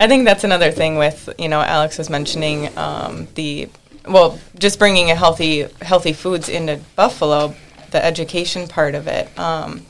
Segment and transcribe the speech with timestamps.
[0.00, 3.68] I think that's another thing with you know Alex was mentioning um, the
[4.08, 7.54] well just bringing a healthy healthy foods into Buffalo,
[7.90, 9.28] the education part of it.
[9.38, 9.84] Um,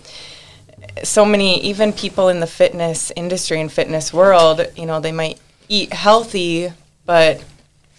[1.04, 5.38] so many even people in the fitness industry and fitness world, you know, they might
[5.69, 6.72] eat healthy,
[7.06, 7.42] but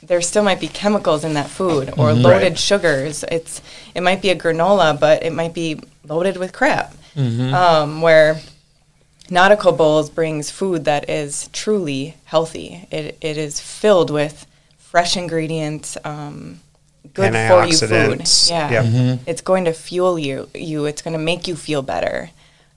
[0.04, 2.22] there still might be chemicals in that food or Mm-hmm.
[2.24, 2.60] loaded Right.
[2.60, 3.24] sugars.
[3.32, 3.62] It's
[3.96, 6.94] it might be a granola, but it might be loaded with crap.
[7.16, 7.54] Mm-hmm.
[7.54, 8.40] Um, where
[9.32, 12.86] Nautical Bowls brings food that is truly healthy.
[12.92, 14.46] It it is filled with
[14.78, 16.60] fresh ingredients, um,
[17.14, 18.28] good for you food.
[18.50, 18.86] Yeah, Yep.
[18.86, 19.24] Mm-hmm.
[19.26, 20.50] it's going to fuel you.
[20.54, 22.30] You, it's going to make you feel better.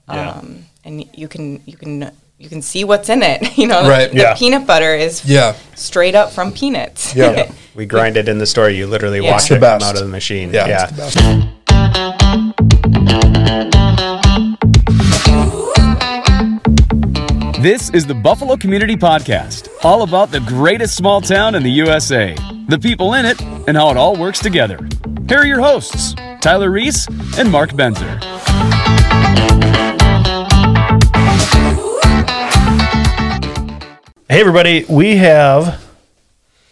[0.09, 0.29] Yeah.
[0.31, 3.57] Um, and you can you can you can see what's in it.
[3.61, 4.09] You know, Right.
[4.09, 4.35] the Yeah.
[4.35, 5.55] peanut butter is Yeah.
[5.75, 7.13] straight up from peanuts.
[7.15, 7.51] Yeah.
[7.75, 8.69] We grind it in the store.
[8.69, 9.31] You literally Yeah.
[9.31, 10.53] watch It's the it come out of the machine.
[10.53, 10.67] Yeah.
[10.69, 10.87] Yeah.
[17.65, 22.35] This is the Buffalo Community Podcast, all about the greatest small town in the USA,
[22.67, 24.77] the people in it, and how it all works together.
[25.27, 27.07] Here are your hosts, Tyler Reiss
[27.39, 28.21] and Mark Benzer.
[34.29, 35.83] Hey, everybody, we have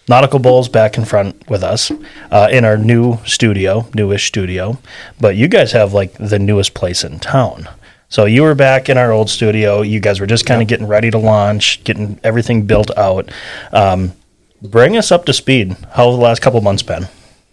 [0.08, 1.92] Nautical Bowls back in front with us
[2.30, 4.78] uh, in our new studio, newish studio.
[5.20, 7.68] But you guys have like the newest place in town.
[8.14, 9.82] So you were back in our old studio.
[9.82, 13.32] You guys were just kind of getting ready to launch, getting everything built out.
[13.72, 14.14] Um,
[14.62, 15.72] bring us up to speed.
[15.94, 17.08] How have the last couple months been?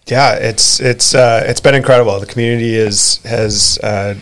[0.05, 2.21] Yeah, it's it's uh, it's been incredible.
[2.21, 4.17] The community is has uh,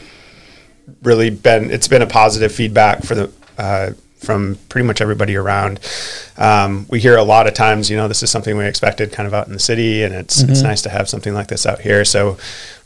[1.02, 5.80] really been it's been a positive feedback for the uh, from pretty much everybody around.
[6.36, 9.26] Um, we hear a lot of times, you know, this is something we expected kind
[9.26, 11.80] of out in the city, and it's it's nice to have something like this out
[11.80, 12.04] here.
[12.04, 12.36] So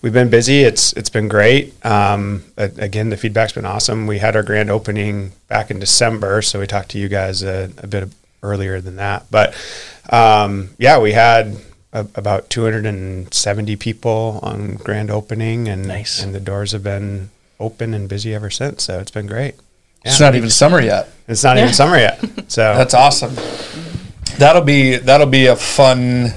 [0.02, 0.62] we've been busy.
[0.62, 1.74] It's it's been great.
[1.84, 4.06] Um, again, the feedback's been awesome.
[4.06, 7.70] We had our grand opening back in December, so we talked to you guys a,
[7.78, 8.08] a bit
[8.42, 9.26] earlier than that.
[9.30, 9.54] But
[10.10, 11.56] um, yeah, we had
[11.92, 16.22] a, about 270 people on grand opening, and Nice.
[16.22, 18.84] and the doors have been open and busy ever since.
[18.84, 19.54] So it's been great.
[20.04, 21.08] It's not even summer yet.
[21.28, 22.22] It's not even summer yet.
[22.48, 23.34] So That's awesome.
[24.36, 26.32] That'll be that'll be a fun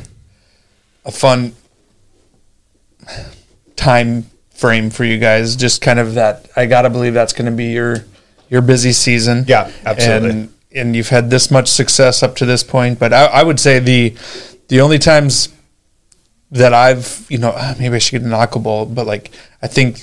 [1.03, 1.53] a fun
[3.75, 5.55] time frame for you guys.
[5.55, 8.05] Just kind of that I gotta believe that's gonna be your
[8.49, 9.45] your busy season.
[9.47, 10.29] Yeah, absolutely.
[10.29, 12.99] And and you've had this much success up to this point.
[12.99, 14.15] But I, I would say the
[14.67, 15.49] the only times
[16.51, 19.67] that I've you know ah, maybe I should get an aqua bowl, but like I
[19.67, 19.99] think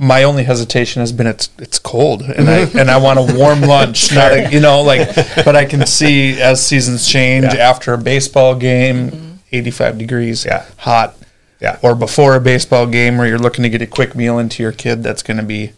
[0.00, 3.60] my only hesitation has been it's it's cold and I and I want a warm
[3.60, 5.14] lunch, not a, you know like.
[5.44, 7.68] But I can see as seasons change Yeah.
[7.70, 9.30] after a baseball game, mm-hmm.
[9.52, 10.64] eighty five degrees, Yeah.
[10.78, 11.16] hot,
[11.60, 11.78] Yeah.
[11.82, 14.72] or before a baseball game where you're looking to get a quick meal into your
[14.72, 15.02] kid.
[15.02, 15.72] That's going to be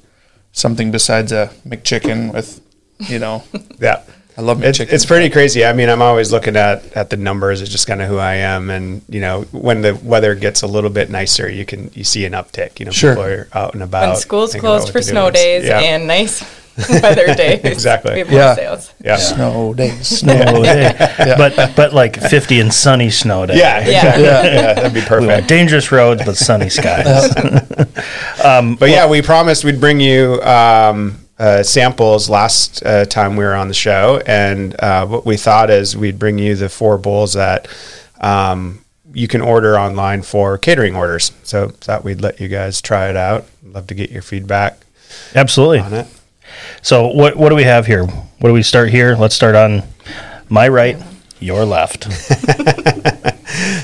[0.52, 2.60] something besides a McChicken with,
[3.00, 3.42] you know.
[3.80, 4.02] yeah.
[4.36, 4.92] I love It's, McChicken.
[4.92, 5.64] it's pretty crazy.
[5.64, 7.60] I mean, I'm always looking at, at the numbers.
[7.60, 8.70] It's just kind of who I am.
[8.70, 12.24] And, you know, when the weather gets a little bit nicer, you can, you see
[12.24, 13.12] an uptick, you know, Sure.
[13.14, 14.08] people are out and about.
[14.08, 15.80] When school's closed for snow It's- days yeah.
[15.80, 16.42] and nice
[16.88, 18.12] weather days, Exactly.
[18.14, 18.46] We have Yeah.
[18.46, 18.94] more sales.
[19.04, 19.16] yeah.
[19.16, 20.06] snow days.
[20.20, 20.94] Snow day.
[21.36, 23.58] But but like 50 and sunny snow day.
[23.58, 24.16] Yeah, Yeah.
[24.16, 24.24] exactly.
[24.24, 25.30] yeah, that'd be perfect.
[25.30, 27.34] want dangerous roads but sunny skies.
[28.42, 33.54] But yeah, we promised we'd bring you um, uh, samples last uh, time we were
[33.54, 37.32] on the show, and uh, what we thought is we'd bring you the four bowls
[37.32, 37.68] that
[38.20, 41.32] um, you can order online for catering orders.
[41.42, 43.46] So thought we'd let you guys try it out.
[43.64, 44.78] Love to get your feedback
[45.34, 45.80] Absolutely.
[45.80, 46.06] on it.
[46.82, 48.06] So what what do we have here?
[48.06, 49.16] What do we start here?
[49.16, 49.82] Let's start on
[50.48, 50.96] my right,
[51.40, 52.06] your left.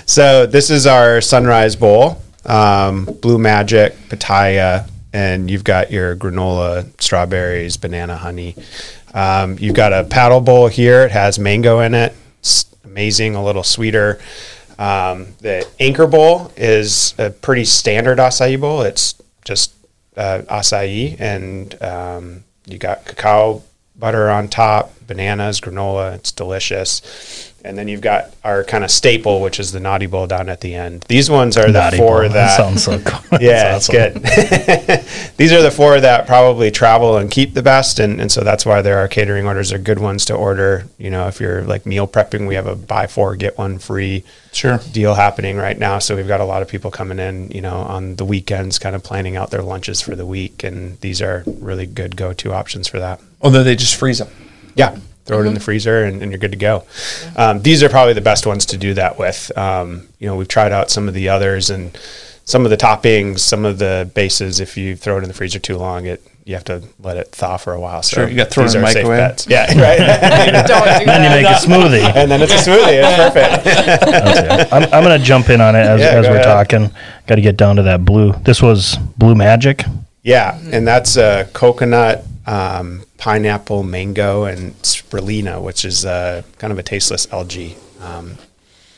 [0.08, 6.88] So this is our sunrise bowl, um, blue magic, pitaya, and you've got your granola,
[7.02, 8.54] strawberries, banana, honey.
[9.12, 11.00] Um, you've got a paddle bowl here.
[11.00, 12.14] It has mango in it.
[12.38, 14.20] It's amazing, a little sweeter.
[14.78, 18.82] Um, the anchor bowl is a pretty standard acai bowl.
[18.82, 19.74] It's just
[20.16, 23.64] uh, acai, and um, you got cacao
[23.96, 26.14] butter on top, bananas, granola.
[26.14, 27.52] It's delicious.
[27.64, 30.60] And then you've got our kind of staple, which is the Nauti bowl down at
[30.60, 31.02] the end.
[31.08, 32.28] These ones are the four bowl.
[32.30, 33.20] that sounds so cool.
[33.40, 35.32] yeah, That's it's good.
[35.36, 38.64] These are the four that probably travel and keep the best, and, and so that's
[38.64, 39.72] why there are catering orders.
[39.72, 40.86] Are good ones to order.
[40.98, 44.24] You know, if you're like meal prepping, we have a buy four get one free
[44.52, 44.78] Sure.
[44.92, 45.98] deal happening right now.
[45.98, 48.96] So we've got a lot of people coming in, you know, on the weekends, kind
[48.96, 52.52] of planning out their lunches for the week, and these are really good go to
[52.52, 53.20] options for that.
[53.42, 54.28] Although they just freeze them.
[54.74, 54.96] Yeah.
[55.28, 56.84] Throw it in the freezer and, and you're good to go.
[57.36, 59.56] Um, these are probably the best ones to do that with.
[59.56, 61.96] Um, you know, we've tried out some of the others and
[62.44, 64.58] some of the toppings, some of the bases.
[64.58, 67.28] If you throw it in the freezer too long, it you have to let it
[67.32, 68.02] thaw for a while.
[68.02, 69.46] So Sure, you gotta throw it these in the are safe microwave.
[69.48, 70.66] Yeah, right.
[70.66, 72.02] Don't do Then you make a smoothie.
[72.16, 73.02] and then it's a smoothie.
[73.04, 73.64] It's perfect.
[73.64, 74.72] That's.
[74.72, 76.44] I'm, I'm going to jump in on it as, Yeah, as we're ahead.
[76.44, 76.90] talking.
[77.26, 78.32] Got to get down to that blue.
[78.44, 79.84] This was Blue Magic.
[80.22, 86.78] Yeah, and that's a coconut, um, pineapple, mango, and spirulina, which is uh, kind of
[86.78, 87.76] a tasteless algae.
[88.00, 88.38] Um,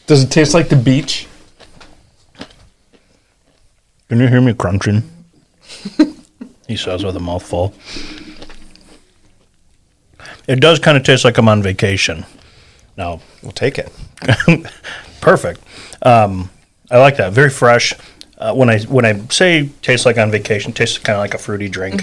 [0.07, 1.27] Does it taste like the beach?
[4.09, 5.03] Can you hear me crunching?
[6.69, 7.75] he says with a mouthful.
[10.47, 12.25] It does kind of taste like I'm on vacation.
[12.97, 13.93] Now, we'll take it.
[15.21, 15.61] perfect.
[16.03, 16.51] Um,
[16.89, 17.33] I like that.
[17.33, 17.95] Very fresh.
[18.39, 21.39] Uh, when I when I say tastes like on vacation, tastes kind of like a
[21.39, 22.03] fruity drink.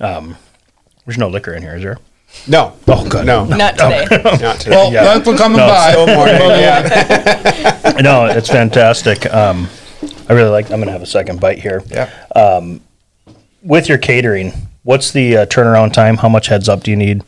[0.00, 0.36] Um,
[1.06, 1.98] there's no liquor in here, is there?
[2.48, 2.74] No.
[2.88, 3.24] Oh, good.
[3.24, 4.06] No, Not today.
[4.42, 4.70] not today.
[4.76, 5.04] Well, Yeah.
[5.04, 5.90] thanks for coming No, by.
[5.92, 6.34] Still morning.
[6.40, 7.92] Yeah.
[8.02, 9.32] no, it's fantastic.
[9.32, 9.68] Um,
[10.28, 10.70] I really like.
[10.70, 11.82] I'm gonna have a second bite here.
[11.88, 12.10] yeah.
[13.62, 14.52] With your catering,
[14.84, 16.18] what's the uh, turnaround time?
[16.18, 17.22] How much heads up do you need?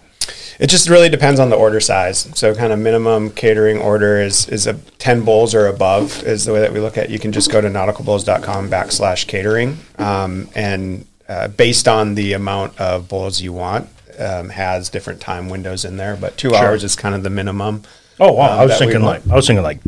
[0.61, 2.29] It just really depends on the order size.
[2.35, 6.53] So, kind of minimum catering order is is a ten bowls or above is the
[6.53, 7.05] way that we look at.
[7.07, 7.11] it.
[7.11, 12.79] You can just go to nauticalbowls.com backslash catering, um, and uh, based on the amount
[12.81, 13.89] of bowls you want,
[14.19, 16.17] um, has different time windows in there.
[16.17, 17.83] But two hours is kind of the minimum.
[18.21, 18.53] Oh wow!
[18.53, 19.81] um, I was thinking like I was thinking like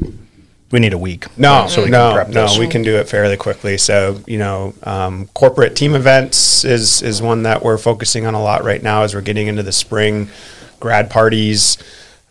[0.70, 1.26] we need a week.
[1.36, 2.24] No, so we no, no.
[2.24, 2.58] this.
[2.58, 3.76] We can do it fairly quickly.
[3.76, 8.42] So you know, um, corporate team events is is one that we're focusing on a
[8.42, 10.28] lot right now as we're getting into the spring,
[10.78, 11.78] grad parties.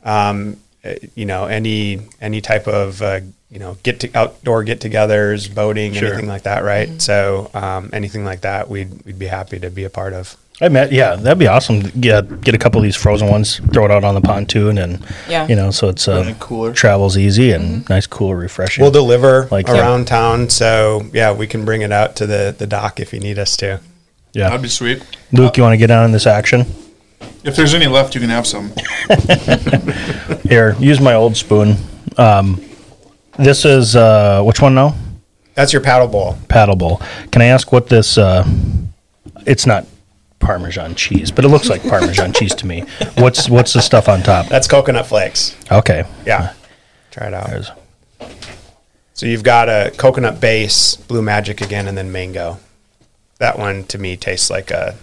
[0.06, 3.20] Um, eh, you know, any any type of uh,
[3.52, 6.10] you know get to outdoor get-togethers, boating, Sure.
[6.10, 7.02] anything like that, right?
[7.02, 10.36] So um, anything like that, we'd we'd be happy to be a part of.
[10.62, 10.92] I met.
[10.92, 11.80] Yeah, that'd be awesome.
[12.02, 15.00] Get get a couple of these frozen ones, throw it out on the pontoon, and
[15.30, 15.48] Yeah.
[15.48, 16.74] you know, so it's uh, in a cooler.
[16.74, 18.82] travels easy and nice, cool, refreshing.
[18.82, 22.68] We'll deliver Like- around town, so yeah, we can bring it out to the the
[22.68, 23.80] dock if you need us to.
[24.34, 25.02] yeah, That'd be sweet.
[25.32, 26.66] Luke, you want to get on in this action?
[27.46, 28.74] If there's any left, you can have some.
[30.50, 31.76] Here, use my old spoon.
[32.18, 32.62] Um,
[33.40, 34.96] this is uh, which one now?
[35.56, 36.38] That's your paddle bowl.
[36.48, 37.02] Paddle bowl.
[37.32, 38.18] Can I ask what this?
[38.18, 38.48] Uh,
[39.46, 39.86] it's not
[40.40, 42.82] Parmesan cheese, but it looks like Parmesan cheese to me.
[43.18, 44.48] What's what's the stuff on top?
[44.48, 45.56] That's coconut flakes.
[45.72, 46.54] Okay, Yeah.
[47.12, 47.50] Try it out.
[47.50, 47.72] There's-
[49.16, 52.60] So you've got a coconut base, blue magic again, and then mango.
[53.40, 54.96] That one to me tastes like a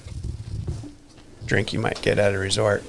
[1.44, 2.82] drink you might get at a resort.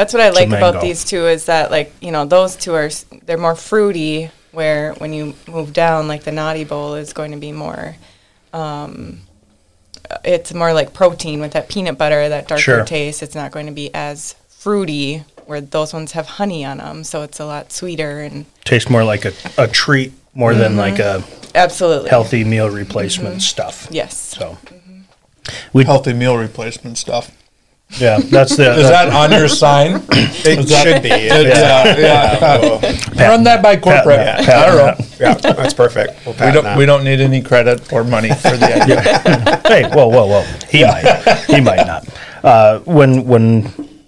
[0.00, 2.88] That's what I like about these two is that like you know those two are
[3.26, 4.30] they're more fruity.
[4.50, 7.96] Where when you move down, like the Nauti bowl is going to be more.
[8.54, 9.20] Um,
[10.10, 12.84] uh, it's more like protein with that peanut butter, that darker Sure.
[12.86, 13.22] taste.
[13.22, 15.22] It's not going to be as fruity.
[15.44, 19.04] Where those ones have honey on them, so it's a lot sweeter and tastes more
[19.04, 21.52] like a, a treat more than like mm-hmm.
[21.52, 23.40] a absolutely healthy meal replacement mm-hmm.
[23.40, 23.86] stuff.
[23.90, 24.16] Yes.
[24.16, 25.80] So mm-hmm.
[25.80, 27.30] Healthy meal replacement stuff.
[27.98, 30.02] Yeah, that's the Is that on your sign?
[30.42, 31.08] It should be.
[31.08, 33.28] yeah, yeah.
[33.28, 34.16] Run that by corporate.
[34.16, 34.48] that.
[34.48, 35.06] I don't know.
[35.20, 36.24] yeah, that's perfect.
[36.24, 36.64] We'll We don't.
[36.64, 36.78] that.
[36.78, 39.60] We don't need any credit or money for the idea.
[39.66, 40.42] hey, whoa, whoa, whoa.
[40.70, 41.44] He might.
[41.46, 42.08] He might not.
[42.42, 43.62] Uh, when when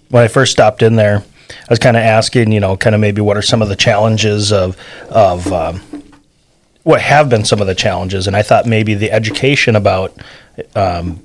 [0.09, 3.01] when I first stopped in there, I was kind of asking, you know, kind of
[3.01, 4.75] maybe what are some of the challenges of
[5.09, 5.81] of um,
[6.83, 10.17] what have been some of the challenges, and I thought maybe the education about
[10.75, 11.21] um,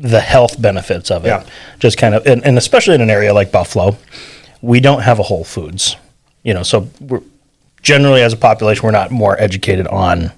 [0.00, 1.44] the health benefits of it, Yeah.
[1.78, 3.96] just kind of, and, and especially in an area like Buffalo,
[4.62, 5.96] we don't have a Whole Foods,
[6.42, 7.20] you know, so we're
[7.82, 10.32] generally as a population we're not more educated on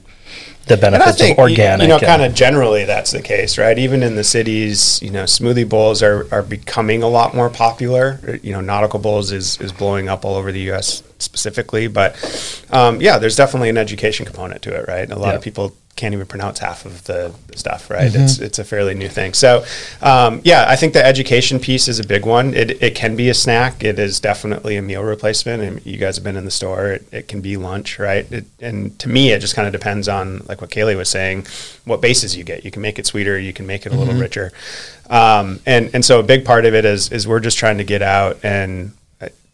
[0.67, 1.83] the benefits of organic.
[1.83, 3.77] You know, kind of generally that's the case, right?
[3.79, 8.39] Even in the cities, you know, smoothie bowls are, are becoming a lot more popular.
[8.45, 11.03] You know, nautical bowls is is blowing up all over the U.S.
[11.19, 12.15] specifically, but
[12.71, 15.11] um, yeah, there's definitely an education component to it, right?
[15.11, 15.35] A lot Yeah.
[15.35, 18.11] of people can't even pronounce half of the, stuff, right?
[18.15, 19.35] It's it's a fairly new thing.
[19.35, 19.63] So,
[20.01, 22.55] um, yeah, I think the education piece is a big one.
[22.55, 23.85] It, it can be a snack.
[23.85, 25.63] It is definitely a meal replacement.
[25.63, 26.93] And you guys have been in the store.
[26.93, 28.31] It, it can be lunch, right?
[28.33, 31.47] It, and to me, it just kind of depends on like what Kailee was saying,
[31.85, 32.65] what bases you get.
[32.65, 33.39] You can make it sweeter.
[33.39, 34.51] You can make it a little richer.
[35.11, 37.85] Um, and and so a big part of it is is we're just trying to
[37.85, 38.93] get out and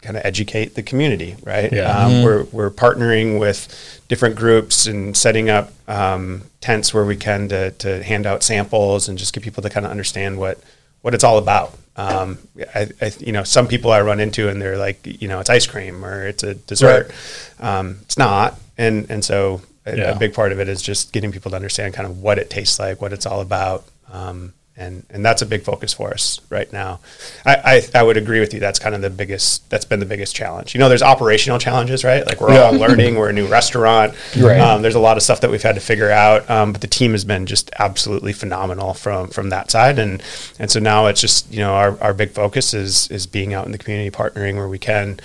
[0.03, 1.73] kind of educate the community, right?
[1.73, 1.91] Yeah.
[1.91, 7.49] Um, We're we're partnering with different groups and setting up um, tents where we can
[7.49, 10.59] to to hand out samples and just get people to kind of understand what
[11.03, 11.77] what it's all about.
[11.97, 12.39] Um,
[12.77, 15.51] I, I, you know, some people I run into and they're like, you know, it's
[15.51, 17.11] ice cream or it's a dessert.
[17.59, 20.11] Um, it's not, and and so a, Yeah.
[20.13, 22.51] a big part of it is just getting people to understand kind of what it
[22.51, 23.85] tastes like, what it's all about.
[24.13, 27.01] Um, and and that's a big focus for us right now.
[27.45, 28.61] I, I I would agree with you.
[28.61, 29.69] That's kind of the biggest.
[29.69, 30.75] That's been the biggest challenge.
[30.75, 32.25] You know, there's operational challenges, right?
[32.25, 33.17] Like we're all learning.
[33.17, 34.15] We're a new restaurant.
[34.39, 34.61] Right.
[34.61, 36.49] Um, there's a lot of stuff that we've had to figure out.
[36.49, 40.23] Um, but the team has been just absolutely phenomenal from from that side, and
[40.59, 43.67] and so now it's just you know our, our big focus is is being out
[43.67, 45.19] in the community, partnering where we can.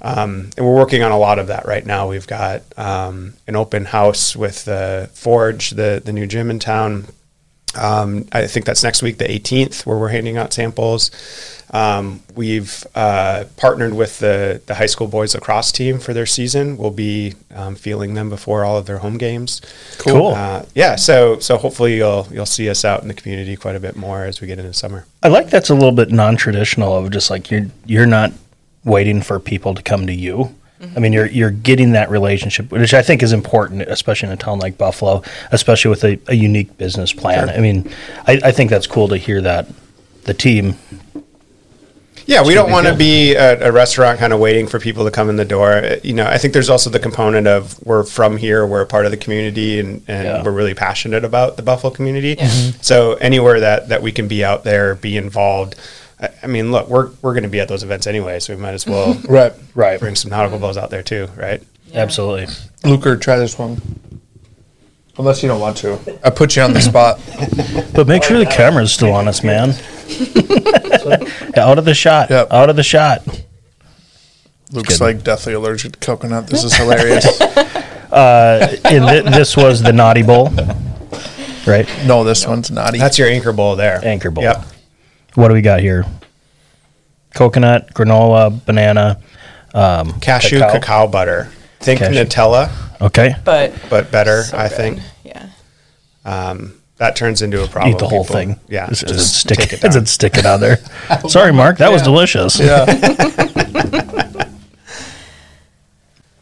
[0.00, 2.08] Um, and we're working on a lot of that right now.
[2.08, 7.06] We've got um, an open house with the Forge, the the new gym in town.
[7.76, 11.10] Um, I think that's next week, the 18th, where we're handing out samples.
[11.70, 16.78] Um, we've uh, partnered with the the high school boys lacrosse team for their season.
[16.78, 19.60] We'll be um, fielding them before all of their home games.
[19.98, 20.28] Cool.
[20.28, 20.96] Uh, yeah.
[20.96, 24.24] So so hopefully you'll you'll see us out in the community quite a bit more
[24.24, 25.04] as we get into summer.
[25.22, 28.32] I like that's a little bit non-traditional of just like you're you're not
[28.84, 30.54] waiting for people to come to you.
[30.96, 34.36] I mean, you're you're getting that relationship, which I think is important, especially in a
[34.36, 37.48] town like Buffalo, especially with a, a unique business plan.
[37.50, 37.90] I mean,
[38.26, 39.66] I, I think that's cool to hear that
[40.24, 40.76] the team.
[42.26, 45.10] Yeah, we don't want to be a, a restaurant kind of waiting for people to
[45.10, 45.72] come in the door.
[45.72, 48.86] Uh, You know, I think there's also the component of we're from here, we're a
[48.86, 50.42] part of the community, and, and Yeah.
[50.44, 52.36] we're really passionate about the Buffalo community.
[52.82, 55.74] So anywhere that, that we can be out there, be involved.
[56.20, 58.60] I, I mean, look, we're we're going to be at those events anyway, so we
[58.60, 59.52] might as well Right.
[59.74, 60.00] Right.
[60.00, 61.62] bring some nautical balls out there too, right?
[61.94, 62.46] Absolutely.
[62.84, 63.80] Luker, try this one.
[65.16, 65.98] Unless you don't want to.
[66.24, 67.20] I put you on the spot.
[67.94, 69.70] But make sure the camera's still on us, man.
[71.56, 72.30] out of the shot.
[72.30, 72.52] Yep.
[72.52, 73.26] Out of the shot.
[74.70, 75.16] Luke's kidding.
[75.16, 76.46] like deathly allergic to coconut.
[76.46, 77.26] This is hilarious.
[77.40, 80.50] Uh, and th- this was the Nauti bowl,
[81.66, 81.88] right?
[82.06, 82.98] no, this one's naughty.
[82.98, 84.00] That's your anchor bowl there.
[84.04, 84.44] Anchor bowl.
[84.44, 84.64] Yep.
[85.38, 86.04] What do we got here?
[87.32, 89.20] Coconut, granola, banana.
[89.72, 90.72] Um, Cashew Cacao.
[90.72, 91.48] cacao, butter.
[91.78, 92.24] Think Cashew.
[92.24, 93.36] Nutella, Okay.
[93.44, 94.76] But but better, so I good.
[94.76, 94.98] think.
[95.22, 95.46] Yeah.
[96.24, 97.94] Um, that turns into a problem.
[97.94, 98.60] Eat the whole People- thing.
[98.66, 98.90] Yeah.
[98.90, 100.02] Is, is it just stick, take it is down.
[100.02, 100.78] it stick it on there?
[101.28, 101.78] Sorry, Mark.
[101.78, 102.58] That was delicious.
[102.58, 102.84] yeah.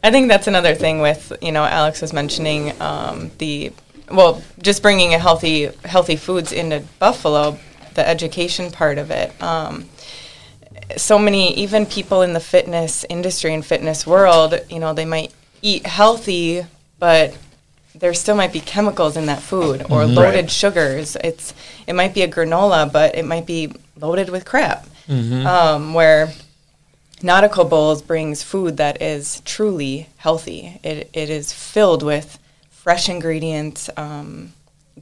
[0.02, 3.72] I think that's another thing with you know Alex was mentioning um, the
[4.10, 7.58] well just bringing a healthy healthy foods into Buffalo,
[7.96, 9.32] the education part of it.
[9.42, 9.88] Um,
[10.96, 15.32] so many even people in the fitness industry and fitness world, you know, they might
[15.62, 16.64] eat healthy,
[16.98, 17.36] but
[17.94, 21.16] there still might be chemicals in that food or loaded sugars.
[21.24, 21.54] It's
[21.86, 24.86] it might be a granola, but it might be loaded with crap.
[25.46, 26.32] Um, where
[27.22, 30.78] Nautical Bowls brings food that is truly healthy.
[30.82, 32.38] It, it is filled with
[32.70, 34.52] fresh ingredients, um,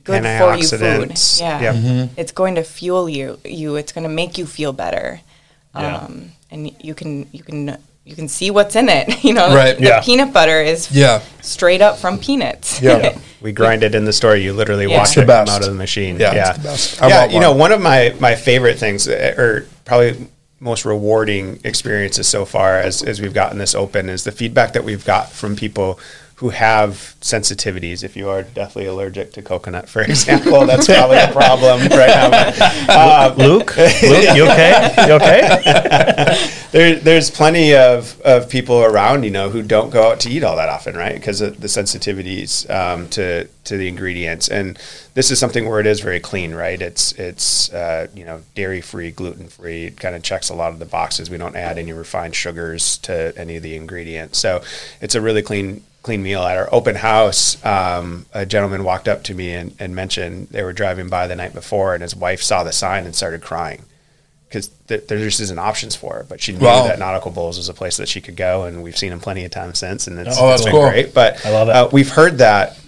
[0.05, 1.13] good for you food.
[1.41, 2.11] Yeah, Yep.
[2.17, 3.39] it's going to fuel you.
[3.45, 5.21] You, it's going to make you feel better.
[5.75, 5.97] Yeah.
[5.97, 9.25] Um, and you can you can you can see what's in it.
[9.25, 9.77] You know, Right.
[9.77, 10.01] the Yeah.
[10.03, 11.21] peanut butter is Yeah.
[11.41, 12.81] straight up from peanuts.
[12.81, 13.19] Yeah.
[13.45, 14.37] We grind it in the store.
[14.37, 14.99] You literally Yeah.
[14.99, 15.53] watch the it come best.
[15.53, 16.19] out of the machine.
[16.19, 16.99] Yeah, Yeah, the best.
[17.01, 17.19] Yeah.
[17.21, 17.59] want You know, one.
[17.59, 20.29] one of my my favorite things, uh, or probably
[20.61, 24.85] most rewarding experiences so far, as as we've gotten this open, is the feedback that
[24.85, 25.99] we've got from people
[26.37, 28.03] who have sensitivities.
[28.03, 32.75] If you are deathly allergic to coconut, for example, that's probably a problem right now.
[32.95, 34.95] Um, Luke, Luke, you okay?
[35.07, 36.51] You okay?
[36.73, 40.45] there, there's plenty of, of people around, you know, who don't go out to eat
[40.45, 41.15] all that often, right?
[41.15, 44.79] Because of the sensitivities um, to to the ingredients, and
[45.15, 46.81] this is something where it is very clean, right?
[46.81, 49.85] It's it's uh, you know dairy free, gluten free.
[49.87, 51.31] It kind of checks a lot of the boxes.
[51.31, 54.63] We don't add any refined sugars to any of the ingredients, so
[55.01, 56.43] it's a really clean clean meal.
[56.43, 60.63] At our open house, um, a gentleman walked up to me and, and mentioned they
[60.63, 63.85] were driving by the night before, and his wife saw the sign and started crying
[64.49, 66.29] because th- there just isn't options for it.
[66.29, 66.87] But she knew Wow.
[66.89, 69.45] that Nautical Bowls was a place that she could go, and we've seen them plenty
[69.45, 70.89] of times since, and it's, Oh, that's it's been cool.
[70.91, 71.15] great.
[71.15, 71.73] But I love it.
[71.73, 72.79] Uh, we've heard that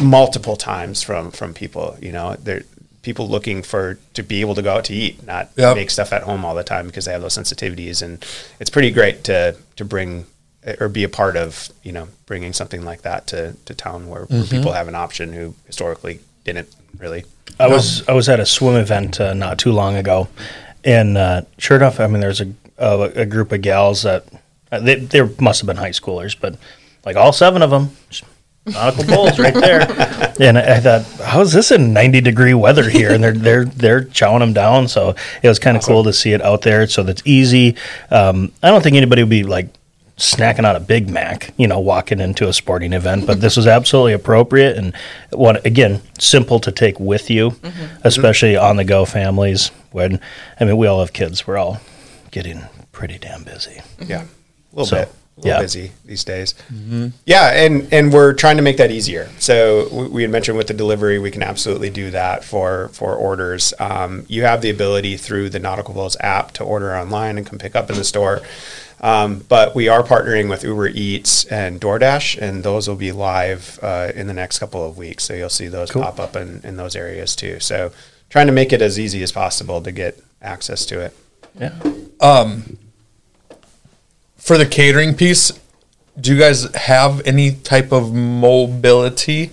[0.00, 1.96] multiple times from from people.
[2.00, 2.62] You know, they're
[3.02, 5.76] people looking for to be able to go out to eat, not Yep.
[5.76, 8.24] make stuff at home all the time because they have those sensitivities, and
[8.60, 10.26] it's pretty great to to bring
[10.80, 14.24] or be a part of you know bringing something like that to to town where,
[14.24, 14.56] where Mm-hmm.
[14.56, 17.24] people have an option who historically didn't really.
[17.60, 20.28] I was I was at a swim event uh, not too long ago,
[20.84, 24.24] and uh, sure enough, I mean, there's a a, a group of gals that
[24.70, 26.56] uh, they they must have been high schoolers, but
[27.06, 27.90] like all seven of them.
[28.72, 29.80] Nautical bowls right there,
[30.40, 33.12] and I, I thought, how is this in ninety degree weather here?
[33.12, 34.88] And they're they're they're chowing them down.
[34.88, 36.86] So it was kind of cool to see it out there.
[36.86, 37.76] So that's easy.
[38.10, 39.68] Um, I don't think anybody would be like
[40.16, 43.68] snacking on a Big Mac, you know, walking into a sporting event, but this was
[43.68, 44.92] absolutely appropriate and
[45.30, 47.54] what again, simple to take with you,
[48.02, 50.20] especially on the go families when
[50.58, 51.46] I mean we all have kids.
[51.46, 51.80] We're all
[52.32, 53.80] getting pretty damn busy.
[54.00, 54.26] Yeah, a
[54.72, 55.14] little So bit.
[55.38, 55.60] Little Yeah.
[55.60, 56.54] busy these days.
[57.26, 59.28] Yeah, and and we're trying to make that easier.
[59.38, 63.14] So we, we had mentioned with the delivery, we can absolutely do that for for
[63.14, 63.72] orders.
[63.78, 67.58] Um, you have the ability through the Nautical Bowls app to order online and come
[67.58, 68.40] pick up in the store.
[69.00, 73.78] Um, but we are partnering with Uber Eats and DoorDash, and those will be live
[73.80, 75.22] uh, in the next couple of weeks.
[75.22, 77.60] So you'll see those pop up in, in those areas too.
[77.60, 77.92] So
[78.28, 81.16] trying to make it as easy as possible to get access to it.
[81.60, 81.78] Yeah.
[84.38, 85.52] For the catering piece,
[86.18, 89.50] do you guys have any type of mobility,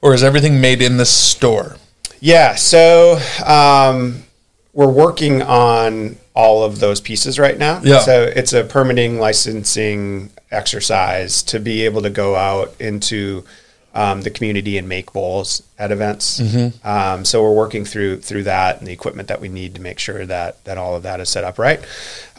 [0.00, 1.76] or is everything made in the store?
[2.20, 4.24] Yeah, so um,
[4.72, 7.80] we're working on all of those pieces right now.
[7.82, 8.00] Yeah.
[8.00, 13.44] So it's a permitting licensing exercise to be able to go out into
[13.94, 16.38] um, the community and make bowls at events.
[16.84, 19.98] Um, so we're working through through that and the equipment that we need to make
[19.98, 21.80] sure that that all of that is set up right.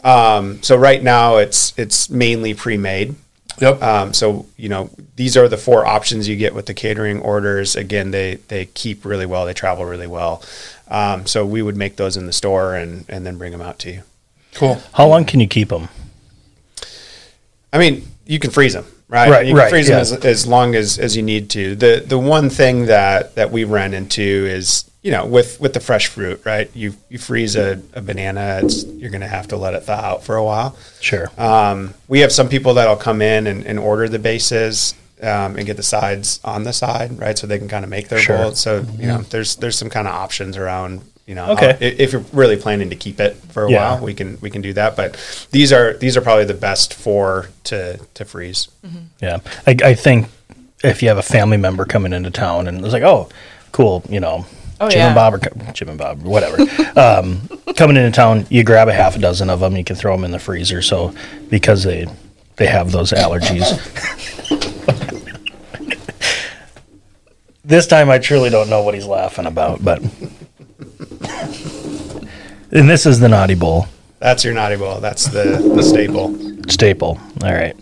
[0.04, 3.14] Um, so right now it's it's mainly pre-made.
[3.60, 3.82] Yep.
[3.82, 7.76] Um, so you know these are the four options you get with the catering orders.
[7.76, 9.44] Again, they they keep really well.
[9.44, 10.42] They travel really well.
[10.88, 13.78] Um, so we would make those in the store and and then bring them out
[13.80, 14.02] to you.
[14.54, 14.80] cool.
[14.94, 15.88] How long can you keep them?
[17.72, 19.30] I mean, you can freeze them, right?
[19.30, 19.96] Right, You can right, freeze yeah.
[19.96, 21.76] them as, as long as, as you need to.
[21.76, 25.80] The the one thing that that we run into is you know with with the
[25.80, 26.70] fresh fruit, right?
[26.74, 29.92] You you freeze a, a banana, it's you're going to have to let it thaw
[30.00, 30.76] out for a while.
[31.00, 31.30] Sure.
[31.38, 35.66] Um, we have some people that'll come in and, and order the bases um, and
[35.66, 37.36] get the sides on the side, right?
[37.38, 38.36] So they can kind of make their Sure.
[38.38, 38.54] bowl.
[38.54, 41.02] So you know, there's there's some kind of options around.
[41.26, 41.66] You know, Okay.
[41.66, 43.94] how- i- if you're really planning to keep it for a Yeah.
[43.94, 44.96] while, we can we can do that.
[44.96, 45.16] But
[45.52, 48.68] these are these are probably the best four to to freeze.
[49.20, 50.28] Yeah, I, I think
[50.82, 53.28] if you have a family member coming into town and it's like, oh,
[53.70, 54.46] cool, you know,
[54.80, 55.06] Oh, Jim yeah.
[55.06, 55.40] and Bob or
[55.72, 56.56] Jim and Bob, whatever,
[57.00, 60.16] um, coming into town, you grab a half a dozen of them, you can throw
[60.16, 60.82] them in the freezer.
[60.82, 61.14] So
[61.48, 62.06] because they
[62.56, 63.78] they have those allergies.
[67.64, 70.02] this time, I truly don't know what he's laughing about, but.
[72.74, 73.86] And this is the Nauti bowl
[74.18, 74.98] That's your Nauti bowl.
[75.00, 76.34] That's the the staple.
[76.70, 77.18] staple.
[77.44, 77.76] All right.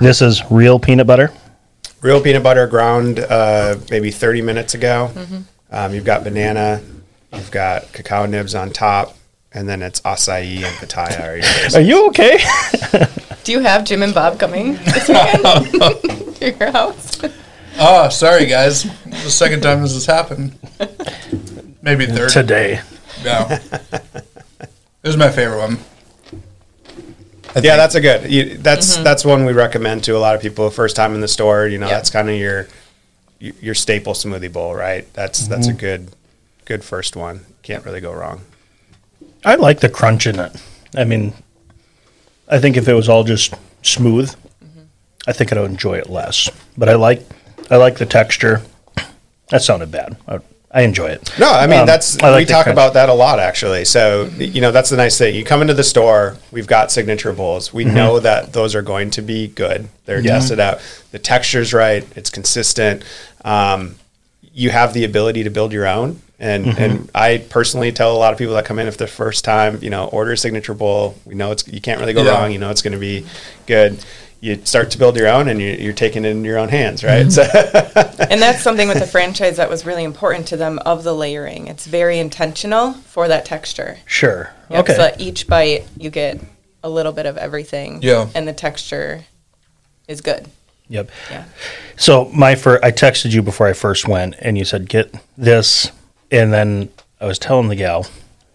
[0.00, 1.32] This is real peanut butter.
[2.00, 5.12] Real peanut butter ground uh, maybe 30 minutes ago.
[5.70, 6.82] Um, you've got banana.
[7.32, 9.16] You've got cacao nibs on top.
[9.52, 11.74] And then it's acai and pitaya.
[11.74, 11.76] Are.
[11.78, 12.38] Are you okay?
[13.44, 17.20] Do you have Jim and Bob coming this weekend to your house?
[17.78, 18.84] Oh, sorry guys.
[19.04, 20.58] The second time this has happened.
[21.82, 22.30] Maybe third.
[22.30, 22.80] Today.
[23.22, 23.58] Yeah.
[25.02, 25.78] This is my favorite one.
[27.56, 28.30] Yeah, that's a good.
[28.30, 29.04] You, that's mm-hmm.
[29.04, 30.68] that's one we recommend to a lot of people.
[30.68, 31.94] First time in the store, you know, Yeah.
[31.94, 32.68] that's kind of your
[33.38, 35.10] your staple smoothie bowl, right?
[35.14, 35.78] That's that's a mm-hmm.
[35.78, 36.08] good
[36.66, 37.46] good first one.
[37.62, 38.42] Can't really go wrong.
[39.42, 40.62] I like the crunch in it.
[40.94, 41.32] I mean,
[42.48, 44.30] I think if it was all just smooth,
[44.62, 44.82] mm-hmm.
[45.26, 46.50] I think I'd enjoy it less.
[46.76, 47.26] But I like,
[47.70, 48.62] I like the texture.
[49.48, 50.16] That sounded bad.
[50.28, 50.40] I,
[50.72, 51.32] I enjoy it.
[51.38, 52.74] No, I mean Um, that's I like we talk crunch.
[52.74, 53.84] about that a lot actually.
[53.84, 55.34] So you know that's the nice thing.
[55.34, 57.72] You come into the store, we've got signature bowls.
[57.74, 59.88] We know that those are going to be good.
[60.04, 60.26] They're Mm-hmm.
[60.26, 60.32] Yeah.
[60.34, 60.80] tested out.
[61.10, 62.06] The texture's right.
[62.16, 63.02] It's consistent.
[63.44, 63.96] Um,
[64.52, 66.20] you have the ability to build your own.
[66.38, 66.82] And Mm-hmm.
[66.82, 69.78] and I personally tell a lot of people that come in if the first time
[69.82, 71.16] you know order a signature bowl.
[71.24, 72.30] We know it's you can't really go Yeah.
[72.40, 72.52] wrong.
[72.52, 73.26] You know it's going to be
[73.66, 73.98] good.
[74.42, 77.02] You start to build your own, and you're, you're taking it in your own hands,
[77.02, 77.24] Mm-hmm.
[77.24, 77.30] right?
[77.32, 81.14] So And that's something with the franchise that was really important to them of the
[81.14, 81.66] layering.
[81.66, 83.98] It's very intentional for that texture.
[84.06, 84.50] Sure.
[84.70, 84.92] Yep, okay.
[84.94, 86.40] So that each bite you get
[86.82, 88.00] a little bit of everything.
[88.02, 88.28] Yeah.
[88.34, 89.24] And the texture
[90.08, 90.48] is good.
[90.88, 91.10] Yep.
[91.30, 91.44] Yeah.
[91.96, 95.90] So my first, I texted you before I first went, and you said get this,
[96.30, 96.88] and then
[97.20, 98.06] I was telling the gal,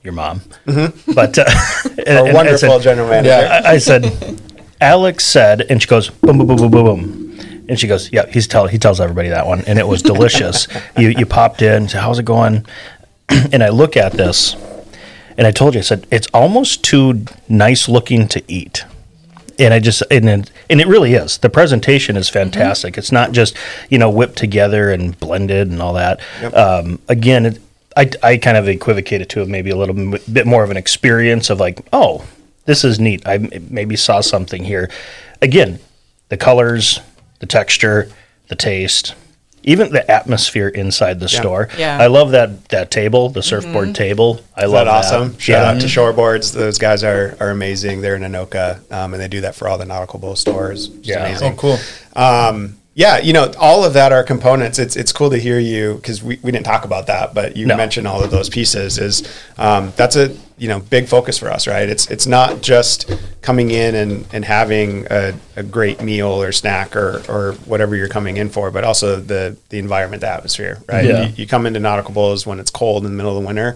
[0.03, 1.45] your mom, but uh,
[2.05, 3.29] and- a I wonderful said- general manager.
[3.29, 3.61] Yeah.
[3.63, 4.03] I, I said,
[4.85, 7.65] Alex said, and she goes, boom, boom, boom, boom, boom, boom.
[7.67, 10.67] And she goes, yeah, he's tell he tells everybody that one, and it was delicious.
[10.97, 12.63] you you popped in, said, how's it going?
[13.51, 14.55] and I look at this,
[15.39, 18.85] and I told you, I said, it's almost too nice looking to eat.
[19.57, 21.39] And I just and it, and it really is.
[21.39, 22.95] The presentation is fantastic.
[22.95, 23.57] It's not just
[23.89, 26.19] you know whipped together and blended and all that.
[26.53, 27.59] Um, again, it,
[27.97, 29.95] I I kind of equivocated to maybe a little
[30.31, 32.23] bit more of an experience of like, oh,
[32.65, 33.27] this is neat.
[33.27, 33.37] I
[33.69, 34.89] maybe saw something here.
[35.41, 35.79] Again,
[36.29, 36.99] the colors,
[37.39, 38.09] the texture,
[38.47, 39.15] the taste,
[39.63, 41.69] even the atmosphere inside the store.
[41.77, 41.97] Yeah.
[41.99, 44.39] I love that that table, the surfboard table.
[44.55, 45.31] I Is love that awesome?
[45.33, 45.41] That.
[45.41, 45.71] Shout yeah.
[45.71, 46.51] out to Shoreboards.
[46.51, 48.01] Those guys are, are amazing.
[48.01, 50.89] They're in Anoka, um, and they do that for all the nautical bowl stores.
[50.89, 51.25] It's Yeah.
[51.25, 51.53] amazing.
[51.53, 51.77] Oh, cool.
[52.15, 54.79] Um, yeah, you know, all of that are components.
[54.79, 57.65] It's it's cool to hear you because we, we didn't talk about that, but you
[57.65, 57.75] No.
[57.75, 58.97] mentioned all of those pieces.
[58.97, 59.23] Is
[59.57, 61.89] um, that's a you know big focus for us, right?
[61.89, 66.95] It's it's not just coming in and, and having a, a great meal or snack
[66.95, 71.03] or, or whatever you're coming in for, but also the the environment, the atmosphere, right?
[71.05, 71.27] Yeah.
[71.27, 73.75] You, you come into nautical bowls when it's cold in the middle of the winter.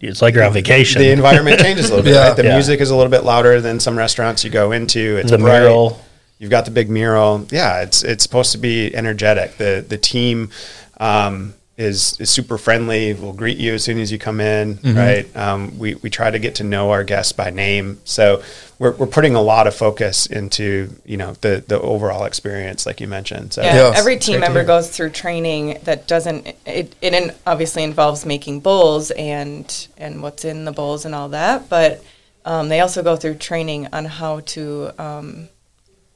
[0.00, 1.00] It's like you're on vacation.
[1.02, 2.12] The environment changes a little bit.
[2.14, 2.28] Yeah.
[2.28, 2.36] Right?
[2.36, 2.52] The Yeah.
[2.54, 5.16] music is a little bit louder than some restaurants you go into.
[5.16, 5.60] It's The bright.
[5.60, 6.00] mural.
[6.38, 7.46] You've got the big mural.
[7.50, 9.56] Yeah, it's it's supposed to be energetic.
[9.56, 10.50] The the team
[10.98, 13.12] um, is is super friendly.
[13.14, 14.76] We'll greet you as soon as you come in.
[14.76, 14.96] Mm-hmm.
[14.96, 15.36] Right.
[15.36, 18.00] Um, we we try to get to know our guests by name.
[18.04, 18.42] So
[18.78, 23.00] we're we're putting a lot of focus into you know the the overall experience, like
[23.00, 23.52] you mentioned.
[23.52, 23.92] So Yeah, Yeah.
[23.96, 24.66] every team member hear.
[24.66, 26.46] goes through training that doesn't.
[26.66, 31.30] It, it in- obviously involves making bowls and and what's in the bowls and all
[31.30, 32.02] that, but
[32.44, 35.48] um, they also go through training on how to um,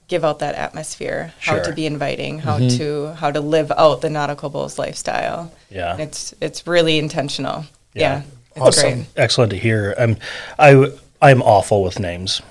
[0.09, 1.65] give out that atmosphere, how Sure.
[1.65, 2.77] to be inviting, how mm-hmm.
[2.79, 5.53] to how to live out the nautical bowls lifestyle.
[5.71, 5.97] Yeah.
[5.97, 7.65] it's it's really intentional.
[7.95, 8.03] Yeah.
[8.03, 8.23] Yeah,
[8.57, 8.93] it's Awesome.
[8.93, 9.07] great.
[9.17, 9.95] Excellent to hear.
[9.99, 10.17] I'm
[10.59, 12.43] I I'm awful with names.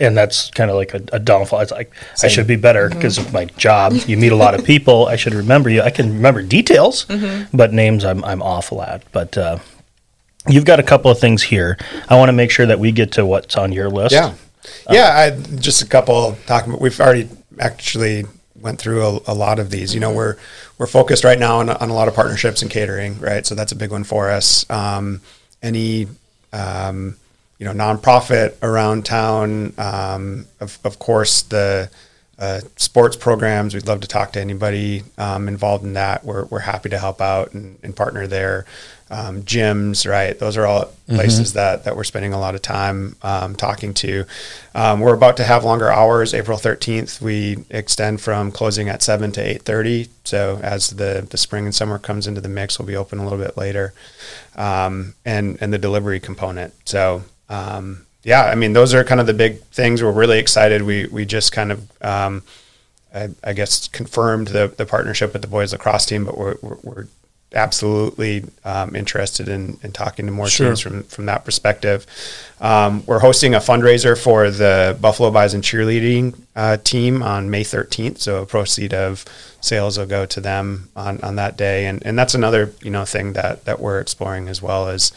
[0.00, 1.60] And that's kind of like a, a downfall.
[1.60, 1.92] It's like
[2.24, 2.98] I should be better mm-hmm.
[2.98, 3.92] because of my job.
[4.06, 5.06] You meet a lot of people.
[5.06, 5.80] I should remember you.
[5.80, 7.56] I can remember details, mm-hmm.
[7.56, 9.04] but names I'm I'm awful at.
[9.12, 9.58] But uh,
[10.48, 11.78] you've got a couple of things here.
[12.08, 14.12] I want to make sure that we get to what's on your list.
[14.12, 14.34] Yeah,
[14.90, 15.10] yeah.
[15.14, 16.70] I, just a couple talking.
[16.70, 18.24] About we've already actually
[18.60, 19.94] went through a, a lot of these.
[19.94, 20.36] You know, we're
[20.78, 23.44] we're focused right now on, on a lot of partnerships and catering, right?
[23.46, 24.68] So that's a big one for us.
[24.70, 25.20] Um,
[25.62, 26.08] any
[26.52, 27.16] um,
[27.58, 31.90] you know nonprofit around town, um, of of course the.
[32.42, 33.72] Uh, sports programs.
[33.72, 36.24] We'd love to talk to anybody um, involved in that.
[36.24, 38.66] We're, we're happy to help out and, and partner there.
[39.10, 40.36] Um, gyms, right?
[40.36, 44.24] Those are all places that, that we're spending a lot of time um, talking to.
[44.74, 46.34] Um, we're about to have longer hours.
[46.34, 50.08] April 13th, we extend from closing at 7 to 8.30.
[50.24, 53.22] So as the, the spring and summer comes into the mix, we'll be open a
[53.22, 53.94] little bit later.
[54.56, 56.74] Um, and, and the delivery component.
[56.88, 60.02] So um, yeah, I mean, those are kind of the big things.
[60.02, 60.82] We're really excited.
[60.82, 62.42] We we just kind of, um,
[63.14, 66.76] I, I guess, confirmed the the partnership with the boys lacrosse team, but we're we're,
[66.82, 67.06] we're
[67.54, 70.68] absolutely um, interested in, in talking to more Sure.
[70.68, 72.06] teams from from that perspective.
[72.60, 78.18] Um, we're hosting a fundraiser for the Buffalo Bison cheerleading uh, team on May 13th.
[78.18, 79.24] So a proceed of
[79.60, 83.04] sales will go to them on, on that day, and and that's another you know
[83.04, 85.12] thing that that we're exploring as well as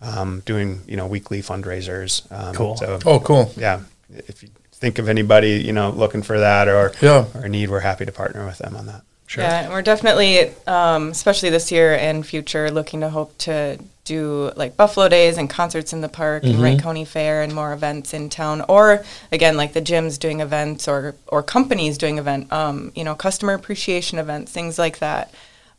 [0.00, 2.30] um, doing you know weekly fundraisers.
[2.32, 2.76] Um, Cool.
[2.76, 3.52] So Oh, cool.
[3.56, 3.80] yeah,
[4.28, 7.24] if you think of anybody you know looking for that or Yeah.
[7.34, 9.02] or a need, we're happy to partner with them on that.
[9.26, 9.44] Sure.
[9.44, 14.50] Yeah, and we're definitely, um, especially this year and future, looking to hope to do
[14.56, 18.14] like Buffalo Days and concerts in the park and Wright County Fair and more events
[18.14, 18.64] in town.
[18.70, 23.14] Or again, like the gyms doing events or or companies doing event, um, you know,
[23.14, 25.30] customer appreciation events, things like that.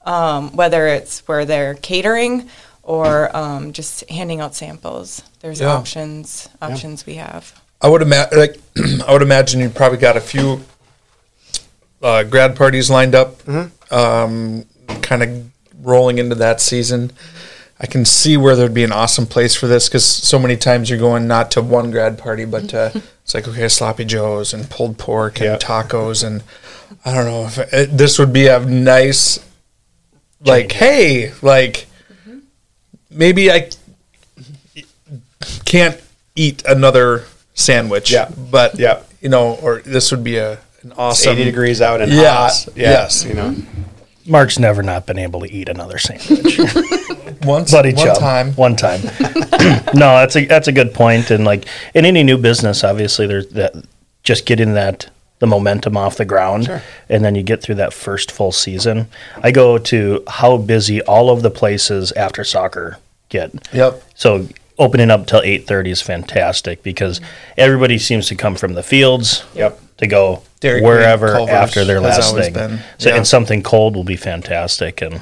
[0.05, 2.49] Um, whether it's where they're catering
[2.89, 5.67] or um, just handing out samples, there's Yeah.
[5.73, 7.53] options options we have.
[7.81, 8.59] I would imagine, like,
[9.07, 10.61] I would imagine you probably got a few
[12.01, 13.47] uh, grad parties lined up,
[13.91, 14.65] um,
[15.03, 15.51] kind of
[15.85, 17.11] rolling into that season.
[17.79, 20.89] I can see where there'd be an awesome place for this because so many times
[20.89, 22.91] you're going not to one grad party, but to,
[23.23, 25.57] it's like okay, sloppy joes and pulled pork and Yeah.
[25.57, 26.41] tacos and
[27.05, 29.39] I don't know if it, this would be a nice,
[30.43, 31.85] like, hey, like
[33.09, 33.69] maybe I
[35.65, 35.99] can't
[36.35, 38.11] eat another sandwich.
[38.11, 38.29] Yeah.
[38.51, 38.99] But Yeah.
[39.21, 42.65] you know, or this would be a an It's awesome 80 degrees out and Yes,
[42.65, 42.77] hot.
[42.77, 43.25] Yeah, yes.
[43.25, 43.53] you know.
[44.25, 46.57] Mark's never not been able to eat another sandwich.
[47.43, 48.17] once Buddy one Chub.
[48.17, 48.53] time.
[48.53, 49.01] One time.
[49.93, 51.31] no, that's a that's a good point.
[51.31, 53.73] And like in any new business, obviously there's that
[54.23, 56.69] just getting that the momentum off the ground
[57.07, 59.07] and then you get through that first full season.
[59.41, 62.97] I go to how busy all of the places after soccer
[63.29, 63.51] get.
[63.73, 64.03] Yep.
[64.15, 64.47] So
[64.77, 67.21] opening up till eight thirty is fantastic because
[67.57, 69.79] everybody seems to come from the fields Yep.
[69.97, 72.53] to go Dairy wherever Culver's after their last always thing.
[72.53, 73.15] been, So yeah.
[73.15, 75.15] and something cold will be fantastic and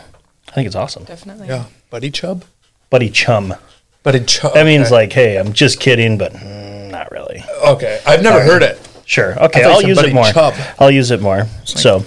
[0.50, 1.04] I think it's awesome.
[1.04, 1.48] Definitely.
[1.48, 1.66] Yeah.
[1.92, 2.44] Buddy Chub?
[2.90, 3.54] Buddy chum.
[4.02, 4.54] Buddy Chub.
[4.54, 4.94] That means okay.
[4.96, 7.44] like, hey, I'm just kidding, but mm, not really.
[7.66, 8.02] Okay.
[8.06, 8.80] I've never heard it.
[9.08, 9.42] Sure.
[9.42, 10.54] Okay, I'll use it more.
[10.80, 11.48] I'll use it more.
[11.64, 12.04] So,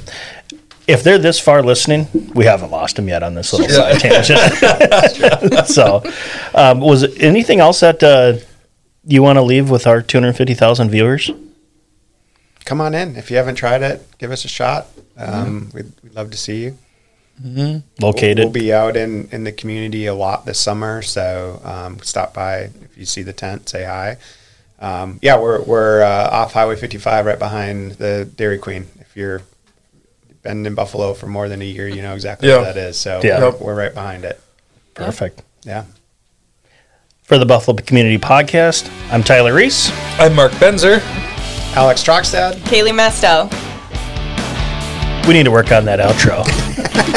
[0.86, 5.66] if they're this far listening, we haven't lost them yet on this little side tangent.
[5.66, 6.02] so,
[6.54, 8.34] um, was it anything else that uh,
[9.06, 11.30] you want to leave with our 250,000 viewers?
[12.66, 13.16] Come on in.
[13.16, 14.88] If you haven't tried it, give us a shot.
[15.16, 16.78] Um, we'd, we'd love to see you.
[17.98, 18.38] Located.
[18.38, 22.34] We'll, we'll be out in, in the community a lot this summer, so um, stop
[22.34, 24.18] by if you see the tent, say hi.
[24.80, 28.86] Um, yeah, we're we're uh, off Highway 55, right behind the Dairy Queen.
[29.00, 29.42] If you're
[30.42, 32.56] been in Buffalo for more than a year, you know exactly Yeah.
[32.62, 32.96] where that is.
[32.98, 33.40] So Yeah.
[33.40, 34.40] we're, we're right behind it.
[34.94, 35.42] Perfect.
[35.64, 35.84] Yeah.
[37.24, 39.90] For the Buffalo Community Podcast, I'm Tyler Reiss.
[40.18, 41.00] I'm Mark Benzer.
[41.76, 42.54] Alex Trogstad.
[42.64, 43.48] Kailee Mastel.
[45.28, 46.44] We need to work on that outro.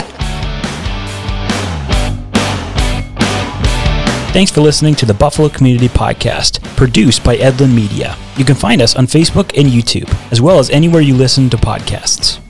[4.33, 8.17] Thanks for listening to the Buffalo Community Podcast, produced by Edlund Media.
[8.35, 11.57] You can find us on Facebook and YouTube, as well as anywhere you listen to
[11.57, 12.42] podcasts.